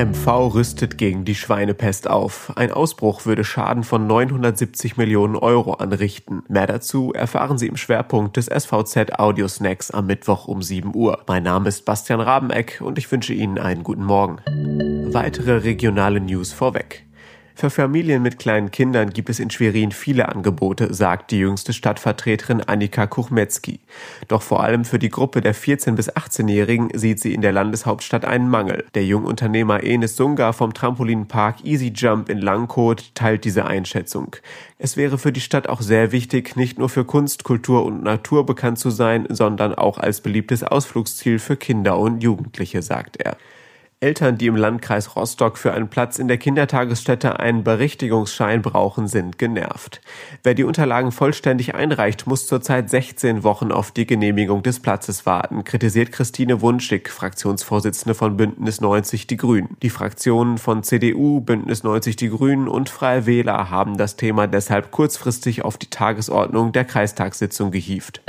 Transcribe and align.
MV 0.00 0.54
rüstet 0.54 0.96
gegen 0.96 1.26
die 1.26 1.34
Schweinepest 1.34 2.08
auf. 2.08 2.52
Ein 2.56 2.72
Ausbruch 2.72 3.26
würde 3.26 3.44
Schaden 3.44 3.84
von 3.84 4.06
970 4.06 4.96
Millionen 4.96 5.36
Euro 5.36 5.74
anrichten. 5.74 6.42
Mehr 6.48 6.66
dazu 6.66 7.12
erfahren 7.12 7.58
Sie 7.58 7.66
im 7.66 7.76
Schwerpunkt 7.76 8.38
des 8.38 8.46
SVZ 8.46 9.18
Audio 9.18 9.46
Snacks 9.46 9.90
am 9.90 10.06
Mittwoch 10.06 10.48
um 10.48 10.62
7 10.62 10.94
Uhr. 10.94 11.22
Mein 11.26 11.42
Name 11.42 11.68
ist 11.68 11.84
Bastian 11.84 12.20
Rabeneck 12.20 12.80
und 12.82 12.96
ich 12.96 13.12
wünsche 13.12 13.34
Ihnen 13.34 13.58
einen 13.58 13.82
guten 13.82 14.04
Morgen. 14.04 14.38
Weitere 15.12 15.58
regionale 15.58 16.20
News 16.20 16.54
vorweg. 16.54 17.04
Für 17.60 17.68
Familien 17.68 18.22
mit 18.22 18.38
kleinen 18.38 18.70
Kindern 18.70 19.10
gibt 19.10 19.28
es 19.28 19.38
in 19.38 19.50
Schwerin 19.50 19.92
viele 19.92 20.30
Angebote, 20.30 20.94
sagt 20.94 21.30
die 21.30 21.40
jüngste 21.40 21.74
Stadtvertreterin 21.74 22.62
Annika 22.62 23.06
Kuchmetzki. 23.06 23.80
Doch 24.28 24.40
vor 24.40 24.62
allem 24.62 24.86
für 24.86 24.98
die 24.98 25.10
Gruppe 25.10 25.42
der 25.42 25.54
14- 25.54 25.94
bis 25.94 26.10
18-Jährigen 26.10 26.88
sieht 26.94 27.20
sie 27.20 27.34
in 27.34 27.42
der 27.42 27.52
Landeshauptstadt 27.52 28.24
einen 28.24 28.48
Mangel. 28.48 28.86
Der 28.94 29.04
Jungunternehmer 29.04 29.84
Enes 29.84 30.16
Sunga 30.16 30.54
vom 30.54 30.72
Trampolinpark 30.72 31.62
Easy 31.62 31.92
Jump 31.94 32.30
in 32.30 32.38
Langkot 32.38 33.14
teilt 33.14 33.44
diese 33.44 33.66
Einschätzung. 33.66 34.36
Es 34.78 34.96
wäre 34.96 35.18
für 35.18 35.30
die 35.30 35.42
Stadt 35.42 35.68
auch 35.68 35.82
sehr 35.82 36.12
wichtig, 36.12 36.56
nicht 36.56 36.78
nur 36.78 36.88
für 36.88 37.04
Kunst, 37.04 37.44
Kultur 37.44 37.84
und 37.84 38.02
Natur 38.02 38.46
bekannt 38.46 38.78
zu 38.78 38.88
sein, 38.88 39.26
sondern 39.28 39.74
auch 39.74 39.98
als 39.98 40.22
beliebtes 40.22 40.64
Ausflugsziel 40.64 41.38
für 41.38 41.58
Kinder 41.58 41.98
und 41.98 42.22
Jugendliche, 42.22 42.80
sagt 42.80 43.18
er. 43.18 43.36
Eltern, 44.02 44.38
die 44.38 44.46
im 44.46 44.56
Landkreis 44.56 45.14
Rostock 45.14 45.58
für 45.58 45.74
einen 45.74 45.88
Platz 45.88 46.18
in 46.18 46.26
der 46.26 46.38
Kindertagesstätte 46.38 47.38
einen 47.38 47.64
Berichtigungsschein 47.64 48.62
brauchen, 48.62 49.08
sind 49.08 49.36
genervt. 49.36 50.00
Wer 50.42 50.54
die 50.54 50.64
Unterlagen 50.64 51.12
vollständig 51.12 51.74
einreicht, 51.74 52.26
muss 52.26 52.46
zurzeit 52.46 52.88
16 52.88 53.44
Wochen 53.44 53.70
auf 53.70 53.90
die 53.90 54.06
Genehmigung 54.06 54.62
des 54.62 54.80
Platzes 54.80 55.26
warten, 55.26 55.64
kritisiert 55.64 56.12
Christine 56.12 56.62
Wunschig, 56.62 57.10
Fraktionsvorsitzende 57.10 58.14
von 58.14 58.38
Bündnis 58.38 58.80
90 58.80 59.26
Die 59.26 59.36
Grünen. 59.36 59.76
Die 59.82 59.90
Fraktionen 59.90 60.56
von 60.56 60.82
CDU, 60.82 61.42
Bündnis 61.42 61.82
90 61.82 62.16
Die 62.16 62.30
Grünen 62.30 62.68
und 62.68 62.88
Freie 62.88 63.26
Wähler 63.26 63.68
haben 63.68 63.98
das 63.98 64.16
Thema 64.16 64.46
deshalb 64.46 64.92
kurzfristig 64.92 65.62
auf 65.62 65.76
die 65.76 65.90
Tagesordnung 65.90 66.72
der 66.72 66.86
Kreistagssitzung 66.86 67.70
gehievt. 67.70 68.22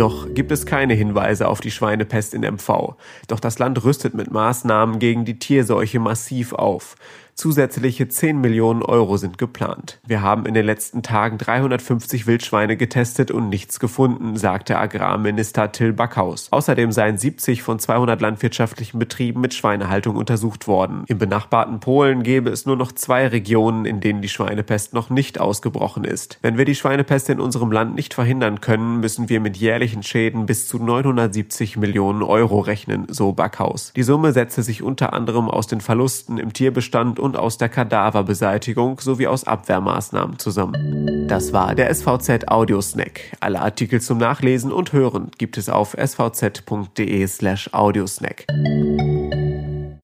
Noch 0.00 0.32
gibt 0.32 0.50
es 0.50 0.64
keine 0.64 0.94
Hinweise 0.94 1.46
auf 1.46 1.60
die 1.60 1.70
Schweinepest 1.70 2.32
in 2.32 2.40
MV. 2.40 2.94
Doch 3.28 3.38
das 3.38 3.58
Land 3.58 3.84
rüstet 3.84 4.14
mit 4.14 4.30
Maßnahmen 4.30 4.98
gegen 4.98 5.26
die 5.26 5.38
Tierseuche 5.38 6.00
massiv 6.00 6.54
auf. 6.54 6.96
Zusätzliche 7.34 8.08
10 8.08 8.40
Millionen 8.40 8.82
Euro 8.82 9.16
sind 9.16 9.38
geplant. 9.38 9.98
Wir 10.06 10.22
haben 10.22 10.46
in 10.46 10.54
den 10.54 10.66
letzten 10.66 11.02
Tagen 11.02 11.38
350 11.38 12.26
Wildschweine 12.26 12.76
getestet 12.76 13.30
und 13.30 13.48
nichts 13.48 13.80
gefunden, 13.80 14.36
sagte 14.36 14.78
Agrarminister 14.78 15.72
Till 15.72 15.92
Backhaus. 15.92 16.48
Außerdem 16.50 16.92
seien 16.92 17.18
70 17.18 17.62
von 17.62 17.78
200 17.78 18.20
landwirtschaftlichen 18.20 18.98
Betrieben 18.98 19.40
mit 19.40 19.54
Schweinehaltung 19.54 20.16
untersucht 20.16 20.66
worden. 20.66 21.04
Im 21.06 21.18
benachbarten 21.18 21.80
Polen 21.80 22.22
gäbe 22.22 22.50
es 22.50 22.66
nur 22.66 22.76
noch 22.76 22.92
zwei 22.92 23.26
Regionen, 23.26 23.84
in 23.84 24.00
denen 24.00 24.22
die 24.22 24.28
Schweinepest 24.28 24.92
noch 24.92 25.10
nicht 25.10 25.40
ausgebrochen 25.40 26.04
ist. 26.04 26.38
Wenn 26.42 26.58
wir 26.58 26.64
die 26.64 26.74
Schweinepest 26.74 27.30
in 27.30 27.40
unserem 27.40 27.72
Land 27.72 27.94
nicht 27.94 28.14
verhindern 28.14 28.60
können, 28.60 29.00
müssen 29.00 29.28
wir 29.28 29.40
mit 29.40 29.56
jährlichen 29.56 30.02
Schäden 30.02 30.46
bis 30.46 30.68
zu 30.68 30.78
970 30.78 31.76
Millionen 31.76 32.22
Euro 32.22 32.60
rechnen, 32.60 33.06
so 33.08 33.32
Backhaus. 33.32 33.92
Die 33.94 34.02
Summe 34.02 34.32
setze 34.32 34.62
sich 34.62 34.82
unter 34.82 35.12
anderem 35.12 35.48
aus 35.48 35.66
den 35.66 35.80
Verlusten 35.80 36.38
im 36.38 36.52
Tierbestand 36.52 37.19
und 37.20 37.36
aus 37.36 37.58
der 37.58 37.68
Kadaverbeseitigung 37.68 38.98
sowie 39.00 39.26
aus 39.26 39.44
Abwehrmaßnahmen 39.44 40.38
zusammen. 40.38 41.26
Das 41.28 41.52
war 41.52 41.74
der 41.74 41.94
SVZ 41.94 42.48
Audiosnack. 42.48 43.20
Alle 43.38 43.60
Artikel 43.60 44.00
zum 44.00 44.18
Nachlesen 44.18 44.72
und 44.72 44.92
Hören 44.92 45.30
gibt 45.38 45.58
es 45.58 45.68
auf 45.68 45.94
svz.de 45.94 47.26
slash 47.26 47.70
audiosnack. 47.72 48.46